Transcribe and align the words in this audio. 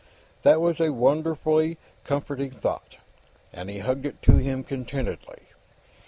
That 0.41 0.59
was 0.59 0.79
a 0.79 0.91
wonderfully 0.91 1.77
comforting 2.05 2.49
thought, 2.49 2.97
and 3.53 3.69
he 3.69 3.77
hugged 3.77 4.07
it 4.07 4.19
to 4.23 4.37
him 4.37 4.63
contentedly. 4.63 5.43